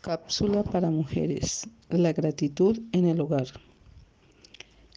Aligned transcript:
Cápsula 0.00 0.64
para 0.64 0.90
mujeres. 0.90 1.68
La 1.90 2.14
gratitud 2.14 2.80
en 2.92 3.06
el 3.06 3.20
hogar. 3.20 3.48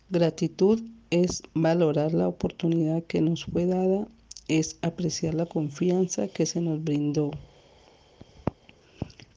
Gratitud 0.09 0.81
es 1.09 1.43
valorar 1.53 2.13
la 2.13 2.29
oportunidad 2.29 3.03
que 3.03 3.19
nos 3.19 3.43
fue 3.43 3.65
dada, 3.65 4.07
es 4.47 4.77
apreciar 4.81 5.33
la 5.33 5.45
confianza 5.45 6.29
que 6.29 6.45
se 6.45 6.61
nos 6.61 6.81
brindó. 6.81 7.31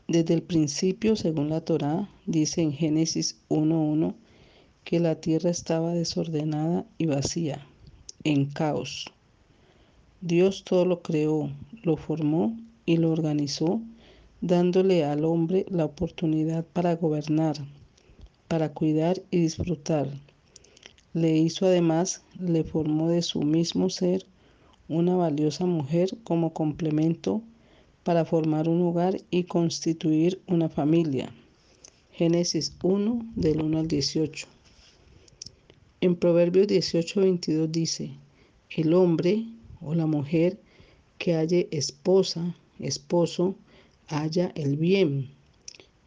Desde 0.07 0.35
el 0.35 0.43
principio, 0.43 1.17
según 1.17 1.49
la 1.49 1.61
Torá, 1.61 2.09
dice 2.27 2.63
en 2.63 2.73
Génesis 2.73 3.37
1.1 3.49 4.15
que 4.85 5.01
la 5.01 5.17
tierra 5.17 5.51
estaba 5.51 5.95
desordenada 5.95 6.87
y 6.97 7.07
vacía, 7.07 7.67
en 8.23 8.47
caos. 8.47 9.07
Dios 10.21 10.63
todo 10.63 10.85
lo 10.85 11.03
creó, 11.03 11.51
lo 11.83 11.97
formó 11.97 12.57
y 12.85 12.99
lo 12.99 13.11
organizó 13.11 13.83
dándole 14.41 15.05
al 15.05 15.25
hombre 15.25 15.67
la 15.69 15.85
oportunidad 15.85 16.65
para 16.73 16.97
gobernar, 16.97 17.57
para 18.49 18.73
cuidar 18.73 19.23
y 19.31 19.39
disfrutar. 19.39 20.09
Le 21.15 21.37
hizo 21.37 21.67
además, 21.67 22.23
le 22.39 22.63
formó 22.63 23.09
de 23.09 23.23
su 23.23 23.43
mismo 23.43 23.89
ser 23.91 24.27
una 24.89 25.17
valiosa 25.17 25.67
mujer 25.67 26.11
como 26.25 26.53
complemento 26.53 27.43
para 28.05 28.25
formar 28.25 28.69
un 28.69 28.83
hogar 28.83 29.21
y 29.31 29.45
constituir 29.45 30.41
una 30.47 30.69
familia. 30.69 31.33
Génesis 32.13 32.77
1 32.83 33.27
del 33.35 33.63
1 33.63 33.79
al 33.79 33.89
18. 33.89 34.47
En 36.03 36.15
Proverbios 36.15 36.69
18, 36.69 37.21
22 37.21 37.73
dice, 37.73 38.11
el 38.71 38.95
hombre 38.95 39.47
o 39.81 39.95
la 39.95 40.07
mujer 40.07 40.61
que 41.19 41.35
halle 41.35 41.69
esposa, 41.73 42.55
esposo, 42.79 43.57
halla 44.09 44.53
el 44.55 44.77
bien, 44.77 45.31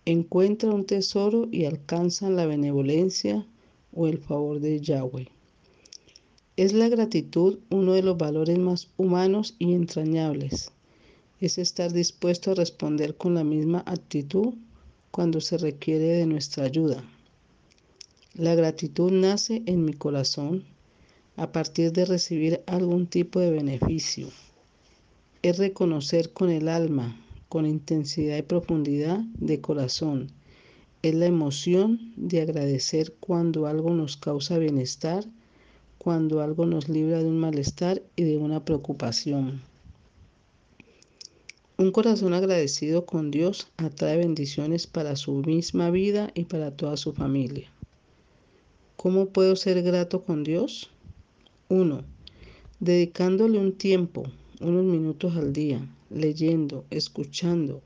encuentra 0.06 0.72
un 0.72 0.86
tesoro 0.86 1.48
y 1.52 1.66
alcanza 1.66 2.30
la 2.30 2.46
benevolencia 2.46 3.46
o 3.94 4.08
el 4.08 4.20
favor 4.20 4.60
de 4.60 4.80
Yahweh. 4.80 5.28
Es 6.56 6.74
la 6.74 6.90
gratitud 6.90 7.60
uno 7.70 7.94
de 7.94 8.04
los 8.04 8.18
valores 8.18 8.58
más 8.58 8.90
humanos 8.98 9.56
y 9.60 9.74
entrañables. 9.74 10.72
Es 11.40 11.58
estar 11.58 11.94
dispuesto 11.94 12.52
a 12.52 12.56
responder 12.56 13.16
con 13.16 13.34
la 13.34 13.44
misma 13.44 13.84
actitud 13.86 14.56
cuando 15.12 15.42
se 15.42 15.58
requiere 15.58 16.06
de 16.06 16.26
nuestra 16.26 16.66
ayuda. 16.66 17.04
La 18.34 18.56
gratitud 18.56 19.12
nace 19.12 19.64
en 19.66 19.86
mi 19.86 19.94
corazón 19.94 20.64
a 21.36 21.52
partir 21.52 21.94
de 21.94 22.06
recibir 22.06 22.62
algún 22.68 23.08
tipo 23.08 23.40
de 23.40 23.52
beneficio. 23.52 24.28
Es 25.42 25.58
reconocer 25.58 26.34
con 26.34 26.50
el 26.50 26.68
alma 26.68 27.18
con 27.50 27.66
intensidad 27.66 28.38
y 28.38 28.44
profundidad 28.44 29.20
de 29.40 29.60
corazón. 29.60 30.32
Es 31.02 31.16
la 31.16 31.26
emoción 31.26 32.14
de 32.16 32.42
agradecer 32.42 33.14
cuando 33.20 33.66
algo 33.66 33.94
nos 33.94 34.18
causa 34.18 34.58
bienestar, 34.58 35.26
cuando 35.98 36.42
algo 36.42 36.66
nos 36.66 36.88
libra 36.88 37.20
de 37.20 37.26
un 37.26 37.40
malestar 37.40 38.02
y 38.16 38.24
de 38.24 38.38
una 38.38 38.64
preocupación. 38.64 39.62
Un 41.78 41.92
corazón 41.92 42.34
agradecido 42.34 43.06
con 43.06 43.32
Dios 43.32 43.68
atrae 43.78 44.18
bendiciones 44.18 44.86
para 44.86 45.16
su 45.16 45.36
misma 45.36 45.90
vida 45.90 46.30
y 46.34 46.44
para 46.44 46.72
toda 46.72 46.98
su 46.98 47.14
familia. 47.14 47.72
¿Cómo 48.98 49.28
puedo 49.28 49.56
ser 49.56 49.82
grato 49.82 50.24
con 50.24 50.44
Dios? 50.44 50.90
1. 51.70 52.04
Dedicándole 52.82 53.58
un 53.58 53.72
tiempo, 53.72 54.26
unos 54.60 54.84
minutos 54.84 55.36
al 55.36 55.54
día, 55.54 55.88
leyendo, 56.10 56.86
escuchando, 56.90 57.82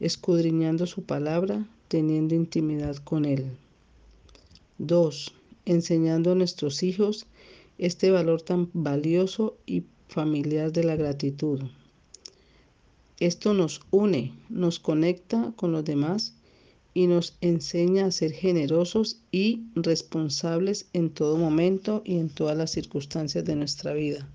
escudriñando 0.00 0.86
su 0.86 1.02
palabra, 1.02 1.66
teniendo 1.88 2.34
intimidad 2.34 2.96
con 2.96 3.24
Él. 3.24 3.46
2. 4.78 5.32
Enseñando 5.64 6.32
a 6.32 6.34
nuestros 6.34 6.82
hijos 6.82 7.26
este 7.78 8.10
valor 8.10 8.42
tan 8.42 8.70
valioso 8.72 9.56
y 9.66 9.84
familiar 10.08 10.72
de 10.72 10.84
la 10.84 10.96
gratitud. 10.96 11.60
Esto 13.18 13.54
nos 13.54 13.80
une, 13.90 14.32
nos 14.48 14.78
conecta 14.78 15.52
con 15.56 15.72
los 15.72 15.84
demás 15.84 16.34
y 16.92 17.06
nos 17.06 17.36
enseña 17.40 18.06
a 18.06 18.10
ser 18.10 18.32
generosos 18.32 19.20
y 19.30 19.64
responsables 19.74 20.86
en 20.92 21.10
todo 21.10 21.36
momento 21.36 22.02
y 22.04 22.18
en 22.18 22.28
todas 22.28 22.56
las 22.56 22.70
circunstancias 22.70 23.44
de 23.44 23.56
nuestra 23.56 23.92
vida. 23.92 24.28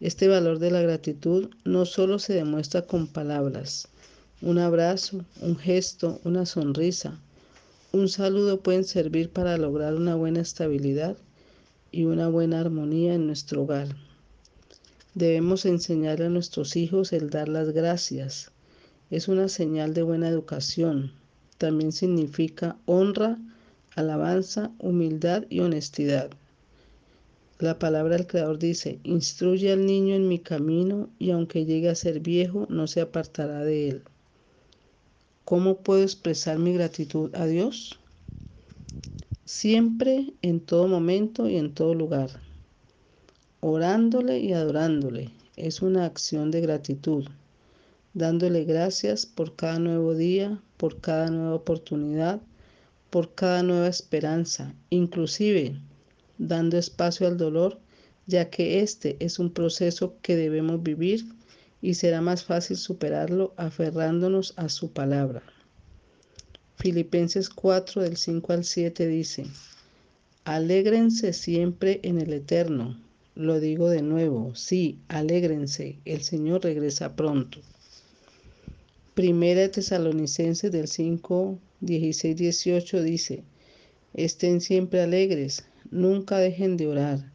Este 0.00 0.28
valor 0.28 0.58
de 0.58 0.70
la 0.70 0.80
gratitud 0.80 1.50
no 1.64 1.84
solo 1.84 2.18
se 2.18 2.34
demuestra 2.34 2.82
con 2.82 3.06
palabras. 3.06 3.88
Un 4.40 4.58
abrazo, 4.58 5.24
un 5.40 5.56
gesto, 5.56 6.20
una 6.24 6.46
sonrisa, 6.46 7.18
un 7.90 8.10
saludo 8.10 8.60
pueden 8.60 8.84
servir 8.84 9.30
para 9.30 9.56
lograr 9.56 9.94
una 9.94 10.14
buena 10.14 10.40
estabilidad 10.40 11.16
y 11.90 12.04
una 12.04 12.28
buena 12.28 12.60
armonía 12.60 13.14
en 13.14 13.26
nuestro 13.26 13.62
hogar. 13.62 13.88
Debemos 15.14 15.64
enseñar 15.64 16.20
a 16.20 16.28
nuestros 16.28 16.76
hijos 16.76 17.14
el 17.14 17.30
dar 17.30 17.48
las 17.48 17.70
gracias. 17.70 18.52
Es 19.10 19.26
una 19.26 19.48
señal 19.48 19.94
de 19.94 20.02
buena 20.02 20.28
educación. 20.28 21.12
También 21.56 21.92
significa 21.92 22.76
honra, 22.84 23.38
alabanza, 23.96 24.70
humildad 24.78 25.44
y 25.48 25.60
honestidad. 25.60 26.30
La 27.60 27.76
palabra 27.80 28.16
del 28.16 28.28
Creador 28.28 28.60
dice, 28.60 29.00
instruye 29.02 29.72
al 29.72 29.84
niño 29.84 30.14
en 30.14 30.28
mi 30.28 30.38
camino 30.38 31.10
y 31.18 31.32
aunque 31.32 31.64
llegue 31.64 31.88
a 31.88 31.96
ser 31.96 32.20
viejo, 32.20 32.66
no 32.70 32.86
se 32.86 33.00
apartará 33.00 33.64
de 33.64 33.88
él. 33.88 34.02
¿Cómo 35.44 35.78
puedo 35.78 36.02
expresar 36.02 36.60
mi 36.60 36.72
gratitud 36.72 37.34
a 37.34 37.46
Dios? 37.46 37.98
Siempre, 39.44 40.34
en 40.40 40.60
todo 40.60 40.86
momento 40.86 41.48
y 41.48 41.56
en 41.56 41.74
todo 41.74 41.94
lugar. 41.94 42.30
Orándole 43.58 44.38
y 44.38 44.52
adorándole 44.52 45.32
es 45.56 45.82
una 45.82 46.04
acción 46.04 46.52
de 46.52 46.60
gratitud, 46.60 47.24
dándole 48.14 48.62
gracias 48.66 49.26
por 49.26 49.56
cada 49.56 49.80
nuevo 49.80 50.14
día, 50.14 50.62
por 50.76 51.00
cada 51.00 51.28
nueva 51.28 51.56
oportunidad, 51.56 52.40
por 53.10 53.34
cada 53.34 53.64
nueva 53.64 53.88
esperanza, 53.88 54.72
inclusive 54.90 55.80
dando 56.38 56.78
espacio 56.78 57.26
al 57.26 57.36
dolor, 57.36 57.78
ya 58.26 58.50
que 58.50 58.80
este 58.80 59.16
es 59.20 59.38
un 59.38 59.52
proceso 59.52 60.16
que 60.22 60.36
debemos 60.36 60.82
vivir 60.82 61.26
y 61.82 61.94
será 61.94 62.20
más 62.20 62.44
fácil 62.44 62.76
superarlo 62.76 63.54
aferrándonos 63.56 64.54
a 64.56 64.68
su 64.68 64.90
palabra. 64.90 65.42
Filipenses 66.76 67.48
4 67.48 68.02
del 68.02 68.16
5 68.16 68.52
al 68.52 68.64
7 68.64 69.06
dice, 69.08 69.46
Alégrense 70.44 71.32
siempre 71.32 72.00
en 72.02 72.20
el 72.20 72.32
Eterno. 72.32 72.98
Lo 73.34 73.60
digo 73.60 73.88
de 73.88 74.02
nuevo, 74.02 74.54
sí, 74.54 74.98
alégrense, 75.08 75.98
el 76.04 76.22
Señor 76.22 76.62
regresa 76.62 77.14
pronto. 77.14 77.60
Primera 79.14 79.62
de 79.62 79.68
Tesalonicenses 79.68 80.70
del 80.70 80.88
5, 80.88 81.58
16, 81.80 82.36
18 82.36 83.02
dice, 83.02 83.42
Estén 84.14 84.60
siempre 84.60 85.02
alegres, 85.02 85.64
Nunca 85.90 86.38
dejen 86.38 86.76
de 86.76 86.86
orar. 86.86 87.32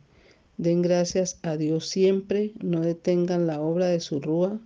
Den 0.58 0.82
gracias 0.82 1.40
a 1.42 1.58
Dios 1.58 1.88
siempre, 1.88 2.54
no 2.62 2.82
detengan 2.82 3.48
la 3.48 3.60
obra 3.60 3.88
de 3.88 4.00
su 4.00 4.20
rúa. 4.20 4.60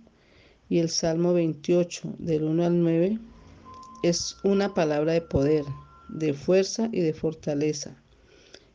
Y 0.68 0.78
el 0.78 0.90
Salmo 0.90 1.32
28, 1.32 2.16
del 2.18 2.44
1 2.44 2.64
al 2.64 2.82
9, 2.82 3.18
es 4.02 4.36
una 4.44 4.74
palabra 4.74 5.14
de 5.14 5.22
poder, 5.22 5.64
de 6.08 6.34
fuerza 6.34 6.88
y 6.92 7.00
de 7.00 7.14
fortaleza, 7.14 7.96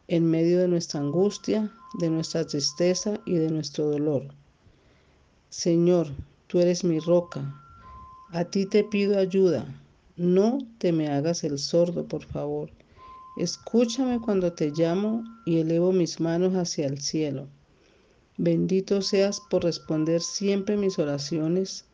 en 0.08 0.26
medio 0.26 0.60
de 0.60 0.68
nuestra 0.68 1.00
angustia, 1.00 1.72
de 2.00 2.10
nuestra 2.10 2.46
tristeza 2.46 3.20
y 3.26 3.36
de 3.36 3.50
nuestro 3.50 3.86
dolor. 3.86 4.34
Señor, 5.50 6.08
tú 6.48 6.60
eres 6.60 6.84
mi 6.84 7.00
roca, 7.00 7.62
a 8.32 8.46
ti 8.46 8.66
te 8.66 8.84
pido 8.84 9.20
ayuda, 9.20 9.66
no 10.18 10.58
te 10.80 10.92
me 10.92 11.10
hagas 11.10 11.44
el 11.44 11.60
sordo, 11.60 12.08
por 12.08 12.26
favor. 12.26 12.72
Escúchame 13.36 14.22
cuando 14.22 14.54
te 14.54 14.70
llamo 14.70 15.24
y 15.44 15.58
elevo 15.58 15.92
mis 15.92 16.20
manos 16.20 16.54
hacia 16.54 16.86
el 16.86 17.02
cielo. 17.02 17.48
Bendito 18.38 19.02
seas 19.02 19.42
por 19.50 19.64
responder 19.64 20.22
siempre 20.22 20.78
mis 20.78 21.00
oraciones 21.00 21.86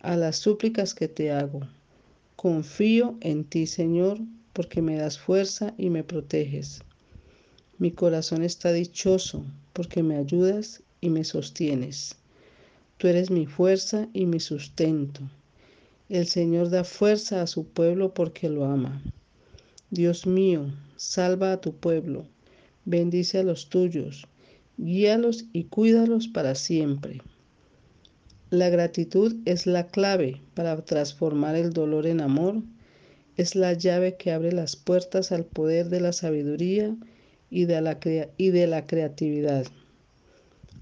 a 0.00 0.16
las 0.16 0.36
súplicas 0.36 0.94
que 0.94 1.06
te 1.06 1.30
hago. 1.30 1.60
Confío 2.34 3.16
en 3.20 3.44
ti, 3.44 3.68
Señor, 3.68 4.18
porque 4.52 4.82
me 4.82 4.96
das 4.96 5.16
fuerza 5.16 5.74
y 5.78 5.90
me 5.90 6.02
proteges. 6.02 6.82
Mi 7.78 7.92
corazón 7.92 8.42
está 8.42 8.72
dichoso 8.72 9.44
porque 9.72 10.02
me 10.02 10.16
ayudas 10.16 10.82
y 11.00 11.10
me 11.10 11.22
sostienes. 11.22 12.16
Tú 12.96 13.06
eres 13.06 13.30
mi 13.30 13.46
fuerza 13.46 14.08
y 14.12 14.26
mi 14.26 14.40
sustento. 14.40 15.20
El 16.08 16.26
Señor 16.26 16.68
da 16.68 16.82
fuerza 16.82 17.42
a 17.42 17.46
su 17.46 17.64
pueblo 17.64 18.12
porque 18.12 18.48
lo 18.48 18.64
ama. 18.64 19.00
Dios 19.92 20.24
mío, 20.24 20.72
salva 20.94 21.52
a 21.52 21.60
tu 21.60 21.74
pueblo, 21.74 22.24
bendice 22.84 23.38
a 23.38 23.42
los 23.42 23.68
tuyos, 23.68 24.28
guíalos 24.76 25.46
y 25.52 25.64
cuídalos 25.64 26.28
para 26.28 26.54
siempre. 26.54 27.22
La 28.50 28.68
gratitud 28.68 29.34
es 29.46 29.66
la 29.66 29.88
clave 29.88 30.40
para 30.54 30.80
transformar 30.84 31.56
el 31.56 31.72
dolor 31.72 32.06
en 32.06 32.20
amor. 32.20 32.62
Es 33.36 33.56
la 33.56 33.72
llave 33.72 34.16
que 34.16 34.30
abre 34.30 34.52
las 34.52 34.76
puertas 34.76 35.32
al 35.32 35.44
poder 35.44 35.88
de 35.88 36.00
la 36.00 36.12
sabiduría 36.12 36.96
y 37.50 37.64
de 37.64 37.80
la, 37.80 38.86
creatividad. 38.86 39.66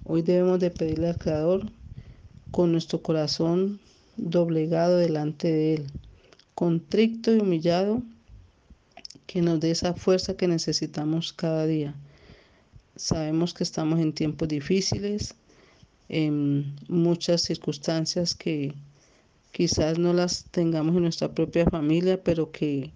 Hoy 0.04 0.20
debemos 0.20 0.60
de 0.60 0.70
pedirle 0.70 1.08
al 1.08 1.18
Creador 1.18 1.70
con 2.50 2.72
nuestro 2.72 3.02
corazón 3.02 3.80
doblegado 4.18 4.98
delante 4.98 5.50
de 5.50 5.74
Él, 5.74 5.86
contrito 6.54 7.34
y 7.34 7.38
humillado, 7.38 8.02
que 9.28 9.42
nos 9.42 9.60
dé 9.60 9.70
esa 9.70 9.92
fuerza 9.92 10.38
que 10.38 10.48
necesitamos 10.48 11.34
cada 11.34 11.66
día. 11.66 11.94
Sabemos 12.96 13.52
que 13.52 13.62
estamos 13.62 14.00
en 14.00 14.14
tiempos 14.14 14.48
difíciles, 14.48 15.34
en 16.08 16.74
muchas 16.88 17.42
circunstancias 17.42 18.34
que 18.34 18.74
quizás 19.52 19.98
no 19.98 20.14
las 20.14 20.44
tengamos 20.50 20.96
en 20.96 21.02
nuestra 21.02 21.28
propia 21.30 21.66
familia, 21.66 22.24
pero 22.24 22.50
que 22.50 22.90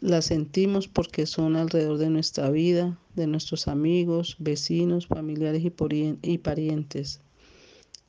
las 0.00 0.24
sentimos 0.24 0.88
porque 0.88 1.24
son 1.24 1.54
alrededor 1.54 1.98
de 1.98 2.10
nuestra 2.10 2.50
vida, 2.50 2.98
de 3.14 3.28
nuestros 3.28 3.68
amigos, 3.68 4.34
vecinos, 4.40 5.06
familiares 5.06 5.62
y 5.64 6.38
parientes. 6.38 7.20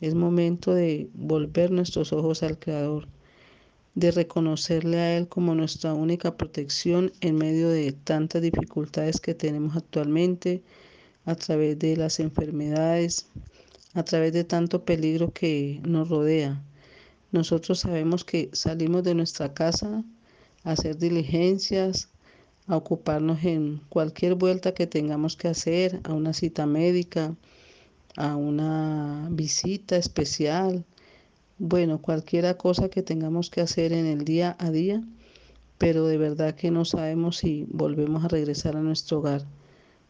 Es 0.02 0.16
momento 0.16 0.74
de 0.74 1.10
volver 1.14 1.70
nuestros 1.70 2.12
ojos 2.12 2.42
al 2.42 2.58
Creador, 2.58 3.08
de 3.95 4.12
reconocerle 4.12 4.97
a 5.00 5.18
Él 5.18 5.27
como 5.27 5.56
nuestra 5.56 5.94
única 5.94 6.38
protección 6.38 7.12
en 7.21 7.36
medio 7.36 7.69
de 7.69 7.91
tantas 7.91 8.41
dificultades 8.41 9.19
que 9.19 9.33
tenemos 9.33 9.75
actualmente, 9.75 10.63
a 11.25 11.36
través 11.36 11.77
de 11.77 11.95
las 11.95 12.19
enfermedades, 12.19 13.27
a 13.94 14.03
través 14.03 14.33
de 14.33 14.44
tanto 14.44 14.83
peligro 14.86 15.31
que 15.31 15.80
nos 15.83 16.09
rodea. 16.09 16.63
Nosotros 17.31 17.80
sabemos 17.80 18.25
que 18.25 18.50
salimos 18.53 19.03
de 19.03 19.13
nuestra 19.13 19.53
casa 19.53 20.03
a 20.63 20.71
hacer 20.71 20.97
diligencias, 20.97 22.09
a 22.68 22.77
ocuparnos 22.77 23.44
en 23.44 23.81
cualquier 23.89 24.35
vuelta 24.35 24.74
que 24.74 24.88
tengamos 24.88 25.35
que 25.35 25.47
hacer, 25.47 26.00
a 26.03 26.13
una 26.13 26.33
cita 26.33 26.65
médica, 26.65 27.35
a 28.15 28.35
una 28.35 29.27
visita 29.31 29.97
especial, 29.97 30.85
bueno, 31.59 32.01
cualquiera 32.01 32.57
cosa 32.57 32.89
que 32.89 33.03
tengamos 33.03 33.50
que 33.50 33.59
hacer 33.59 33.91
en 33.91 34.06
el 34.06 34.23
día 34.23 34.56
a 34.59 34.71
día, 34.71 35.03
pero 35.77 36.07
de 36.07 36.17
verdad 36.17 36.56
que 36.56 36.71
no 36.71 36.85
sabemos 36.85 37.38
si 37.38 37.65
volvemos 37.69 38.23
a 38.23 38.29
regresar 38.29 38.77
a 38.77 38.81
nuestro 38.81 39.19
hogar. 39.19 39.45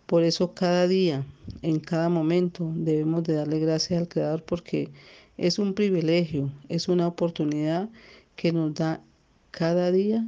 Por 0.05 0.23
eso 0.23 0.53
cada 0.53 0.87
día, 0.87 1.25
en 1.63 1.79
cada 1.79 2.07
momento, 2.09 2.71
debemos 2.75 3.23
de 3.23 3.33
darle 3.33 3.59
gracias 3.59 3.99
al 3.99 4.07
Creador 4.07 4.43
porque 4.43 4.91
es 5.37 5.57
un 5.57 5.73
privilegio, 5.73 6.51
es 6.69 6.87
una 6.87 7.07
oportunidad 7.07 7.89
que 8.35 8.51
nos 8.51 8.73
da 8.75 9.01
cada 9.49 9.91
día 9.91 10.25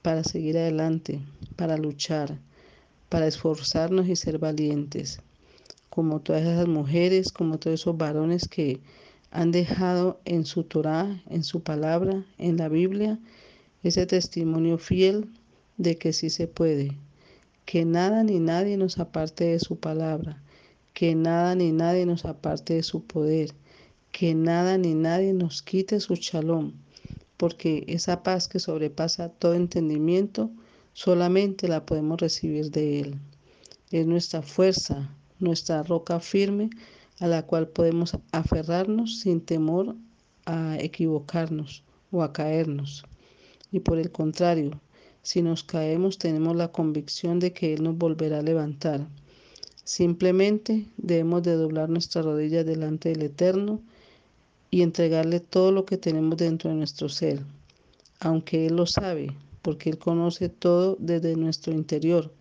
para 0.00 0.22
seguir 0.22 0.56
adelante, 0.58 1.20
para 1.56 1.76
luchar, 1.76 2.38
para 3.08 3.26
esforzarnos 3.26 4.08
y 4.08 4.14
ser 4.14 4.38
valientes, 4.38 5.20
como 5.90 6.20
todas 6.20 6.42
esas 6.42 6.68
mujeres, 6.68 7.32
como 7.32 7.58
todos 7.58 7.80
esos 7.80 7.96
varones 7.96 8.48
que 8.48 8.80
han 9.32 9.50
dejado 9.50 10.20
en 10.26 10.44
su 10.44 10.64
Torah, 10.64 11.22
en 11.28 11.42
su 11.42 11.62
palabra, 11.62 12.24
en 12.36 12.58
la 12.58 12.68
Biblia, 12.68 13.18
ese 13.82 14.06
testimonio 14.06 14.76
fiel 14.76 15.26
de 15.78 15.96
que 15.96 16.12
sí 16.12 16.28
se 16.28 16.46
puede, 16.46 16.98
que 17.64 17.86
nada 17.86 18.22
ni 18.24 18.38
nadie 18.38 18.76
nos 18.76 18.98
aparte 18.98 19.44
de 19.44 19.58
su 19.58 19.78
palabra, 19.78 20.42
que 20.92 21.14
nada 21.14 21.54
ni 21.54 21.72
nadie 21.72 22.04
nos 22.04 22.26
aparte 22.26 22.74
de 22.74 22.82
su 22.82 23.04
poder, 23.04 23.54
que 24.12 24.34
nada 24.34 24.76
ni 24.76 24.94
nadie 24.94 25.32
nos 25.32 25.62
quite 25.62 25.98
su 26.00 26.16
shalom, 26.16 26.74
porque 27.38 27.84
esa 27.88 28.22
paz 28.22 28.48
que 28.48 28.58
sobrepasa 28.58 29.30
todo 29.30 29.54
entendimiento 29.54 30.50
solamente 30.92 31.68
la 31.68 31.86
podemos 31.86 32.20
recibir 32.20 32.70
de 32.70 33.00
Él. 33.00 33.20
Es 33.90 34.06
nuestra 34.06 34.42
fuerza, 34.42 35.10
nuestra 35.38 35.82
roca 35.82 36.20
firme 36.20 36.68
a 37.22 37.28
la 37.28 37.46
cual 37.46 37.68
podemos 37.68 38.18
aferrarnos 38.32 39.20
sin 39.20 39.40
temor 39.40 39.94
a 40.44 40.76
equivocarnos 40.80 41.84
o 42.10 42.24
a 42.24 42.32
caernos. 42.32 43.04
Y 43.70 43.78
por 43.78 43.98
el 43.98 44.10
contrario, 44.10 44.80
si 45.22 45.40
nos 45.40 45.62
caemos, 45.62 46.18
tenemos 46.18 46.56
la 46.56 46.72
convicción 46.72 47.38
de 47.38 47.52
que 47.52 47.74
Él 47.74 47.84
nos 47.84 47.96
volverá 47.96 48.40
a 48.40 48.42
levantar. 48.42 49.06
Simplemente 49.84 50.88
debemos 50.96 51.44
de 51.44 51.54
doblar 51.54 51.88
nuestras 51.88 52.24
rodillas 52.24 52.66
delante 52.66 53.10
del 53.10 53.22
Eterno 53.22 53.80
y 54.72 54.82
entregarle 54.82 55.38
todo 55.38 55.70
lo 55.70 55.84
que 55.84 55.98
tenemos 55.98 56.36
dentro 56.36 56.70
de 56.70 56.76
nuestro 56.76 57.08
ser, 57.08 57.40
aunque 58.18 58.66
Él 58.66 58.74
lo 58.74 58.86
sabe, 58.86 59.32
porque 59.62 59.90
Él 59.90 59.98
conoce 59.98 60.48
todo 60.48 60.96
desde 60.98 61.36
nuestro 61.36 61.72
interior, 61.72 62.32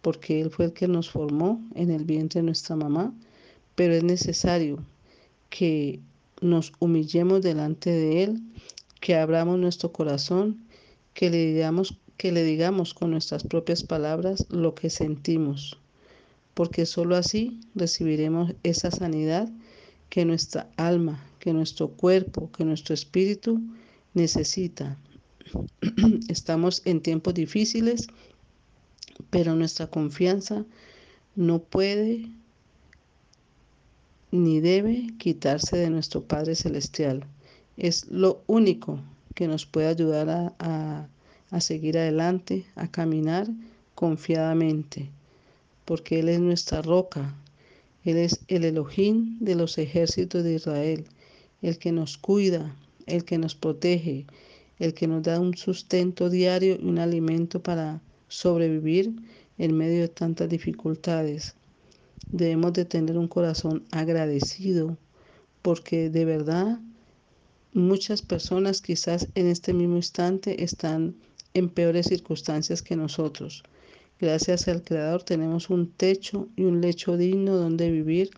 porque 0.00 0.40
Él 0.40 0.50
fue 0.50 0.64
el 0.64 0.72
que 0.72 0.88
nos 0.88 1.10
formó 1.10 1.60
en 1.74 1.90
el 1.90 2.04
vientre 2.04 2.40
de 2.40 2.46
nuestra 2.46 2.76
mamá, 2.76 3.12
pero 3.74 3.94
es 3.94 4.04
necesario 4.04 4.84
que 5.50 6.00
nos 6.40 6.72
humillemos 6.78 7.42
delante 7.42 7.90
de 7.90 8.24
Él, 8.24 8.42
que 9.00 9.16
abramos 9.16 9.58
nuestro 9.58 9.92
corazón, 9.92 10.64
que 11.14 11.30
le 11.30 11.52
digamos 11.52 11.98
que 12.16 12.30
le 12.30 12.44
digamos 12.44 12.94
con 12.94 13.10
nuestras 13.10 13.42
propias 13.42 13.82
palabras 13.82 14.46
lo 14.48 14.76
que 14.76 14.90
sentimos, 14.90 15.78
porque 16.54 16.86
sólo 16.86 17.16
así 17.16 17.60
recibiremos 17.74 18.54
esa 18.62 18.90
sanidad 18.90 19.50
que 20.08 20.24
nuestra 20.24 20.70
alma, 20.76 21.24
que 21.40 21.52
nuestro 21.52 21.88
cuerpo, 21.88 22.52
que 22.52 22.64
nuestro 22.64 22.94
espíritu 22.94 23.60
necesita. 24.14 24.96
Estamos 26.28 26.82
en 26.84 27.00
tiempos 27.00 27.34
difíciles, 27.34 28.06
pero 29.30 29.56
nuestra 29.56 29.88
confianza 29.88 30.64
no 31.34 31.60
puede 31.60 32.28
ni 34.32 34.60
debe 34.60 35.06
quitarse 35.18 35.76
de 35.76 35.90
nuestro 35.90 36.22
Padre 36.22 36.56
Celestial. 36.56 37.24
Es 37.76 38.08
lo 38.08 38.42
único 38.48 38.98
que 39.34 39.46
nos 39.46 39.64
puede 39.66 39.86
ayudar 39.86 40.28
a, 40.28 40.54
a 40.58 41.08
a 41.52 41.60
seguir 41.60 41.98
adelante, 41.98 42.64
a 42.74 42.90
caminar 42.90 43.46
confiadamente, 43.94 45.10
porque 45.84 46.18
Él 46.20 46.30
es 46.30 46.40
nuestra 46.40 46.80
roca, 46.80 47.36
Él 48.04 48.16
es 48.16 48.40
el 48.48 48.64
Elohim 48.64 49.38
de 49.38 49.54
los 49.54 49.76
ejércitos 49.76 50.42
de 50.42 50.54
Israel, 50.54 51.04
el 51.60 51.78
que 51.78 51.92
nos 51.92 52.16
cuida, 52.16 52.74
el 53.06 53.24
que 53.24 53.36
nos 53.36 53.54
protege, 53.54 54.26
el 54.78 54.94
que 54.94 55.06
nos 55.06 55.22
da 55.22 55.38
un 55.38 55.54
sustento 55.54 56.30
diario 56.30 56.78
y 56.80 56.86
un 56.86 56.98
alimento 56.98 57.62
para 57.62 58.00
sobrevivir 58.28 59.12
en 59.58 59.76
medio 59.76 60.00
de 60.00 60.08
tantas 60.08 60.48
dificultades. 60.48 61.54
Debemos 62.32 62.72
de 62.72 62.86
tener 62.86 63.18
un 63.18 63.28
corazón 63.28 63.84
agradecido 63.90 64.96
porque 65.60 66.08
de 66.08 66.24
verdad 66.24 66.80
muchas 67.74 68.22
personas 68.22 68.80
quizás 68.80 69.28
en 69.34 69.48
este 69.48 69.74
mismo 69.74 69.96
instante 69.96 70.64
están 70.64 71.14
en 71.52 71.68
peores 71.68 72.06
circunstancias 72.06 72.80
que 72.80 72.96
nosotros. 72.96 73.62
Gracias 74.18 74.66
al 74.68 74.82
Creador 74.82 75.22
tenemos 75.24 75.68
un 75.68 75.90
techo 75.90 76.48
y 76.56 76.64
un 76.64 76.80
lecho 76.80 77.18
digno 77.18 77.56
donde 77.56 77.90
vivir 77.90 78.30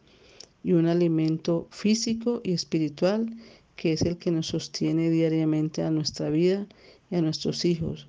y 0.65 0.73
un 0.73 0.87
alimento 0.87 1.69
físico 1.71 2.41
y 2.43 2.53
espiritual 2.53 3.33
que 3.77 3.93
es 3.93 4.03
el 4.03 4.19
que 4.19 4.33
nos 4.33 4.49
sostiene 4.49 5.09
diariamente 5.09 5.83
a 5.83 5.91
nuestra 5.93 6.31
vida 6.31 6.67
y 7.13 7.15
a 7.15 7.23
nuestros 7.23 7.65
hijos. 7.65 8.09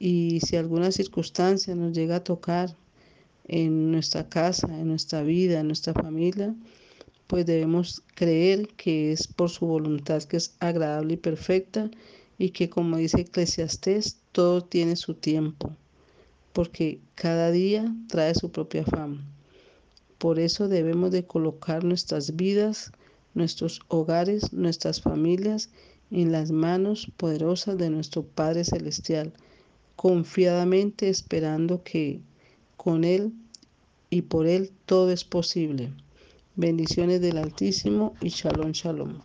Y 0.00 0.40
si 0.40 0.56
alguna 0.56 0.90
circunstancia 0.90 1.76
nos 1.76 1.92
llega 1.92 2.16
a 2.16 2.24
tocar 2.24 2.74
en 3.44 3.90
nuestra 3.90 4.28
casa, 4.28 4.66
en 4.68 4.88
nuestra 4.88 5.22
vida, 5.22 5.60
en 5.60 5.66
nuestra 5.66 5.92
familia, 5.92 6.54
pues 7.26 7.46
debemos 7.46 8.02
creer 8.14 8.68
que 8.76 9.12
es 9.12 9.26
por 9.26 9.50
su 9.50 9.66
voluntad 9.66 10.22
que 10.22 10.36
es 10.36 10.54
agradable 10.60 11.14
y 11.14 11.18
perfecta 11.18 11.90
y 12.38 12.50
que 12.50 12.68
como 12.68 12.96
dice 12.96 13.22
Eclesiastés, 13.22 14.18
todo 14.32 14.62
tiene 14.62 14.96
su 14.96 15.14
tiempo, 15.14 15.76
porque 16.52 17.00
cada 17.14 17.50
día 17.50 17.94
trae 18.08 18.34
su 18.34 18.50
propia 18.50 18.84
fama. 18.84 19.24
Por 20.18 20.38
eso 20.38 20.68
debemos 20.68 21.10
de 21.10 21.24
colocar 21.24 21.84
nuestras 21.84 22.36
vidas, 22.36 22.92
nuestros 23.34 23.80
hogares, 23.88 24.52
nuestras 24.52 25.00
familias 25.00 25.70
en 26.10 26.32
las 26.32 26.50
manos 26.50 27.10
poderosas 27.16 27.78
de 27.78 27.90
nuestro 27.90 28.22
Padre 28.22 28.64
Celestial, 28.64 29.32
confiadamente 29.96 31.08
esperando 31.08 31.82
que 31.82 32.20
con 32.84 33.04
Él 33.04 33.32
y 34.10 34.20
por 34.20 34.46
Él 34.46 34.70
todo 34.84 35.10
es 35.10 35.24
posible. 35.24 35.90
Bendiciones 36.54 37.22
del 37.22 37.38
Altísimo 37.38 38.14
y 38.20 38.28
shalom, 38.28 38.72
shalom. 38.72 39.20